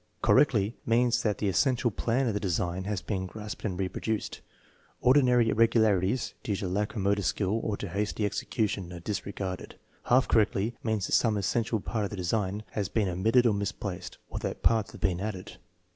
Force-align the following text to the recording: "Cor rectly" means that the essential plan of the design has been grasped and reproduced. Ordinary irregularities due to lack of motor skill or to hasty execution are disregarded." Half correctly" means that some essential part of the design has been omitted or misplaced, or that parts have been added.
"Cor 0.23 0.33
rectly" 0.35 0.73
means 0.93 1.21
that 1.21 1.37
the 1.37 1.47
essential 1.47 1.91
plan 1.91 2.25
of 2.27 2.33
the 2.33 2.39
design 2.39 2.85
has 2.85 3.03
been 3.03 3.27
grasped 3.27 3.63
and 3.65 3.77
reproduced. 3.77 4.41
Ordinary 4.99 5.49
irregularities 5.49 6.33
due 6.41 6.55
to 6.55 6.67
lack 6.67 6.95
of 6.95 7.01
motor 7.03 7.21
skill 7.21 7.59
or 7.61 7.77
to 7.77 7.87
hasty 7.87 8.25
execution 8.25 8.91
are 8.93 8.99
disregarded." 8.99 9.75
Half 10.05 10.27
correctly" 10.27 10.73
means 10.83 11.05
that 11.05 11.11
some 11.11 11.37
essential 11.37 11.79
part 11.81 12.05
of 12.05 12.09
the 12.09 12.15
design 12.17 12.63
has 12.71 12.89
been 12.89 13.07
omitted 13.09 13.45
or 13.45 13.53
misplaced, 13.53 14.17
or 14.27 14.39
that 14.39 14.63
parts 14.63 14.91
have 14.93 15.01
been 15.01 15.21
added. 15.21 15.57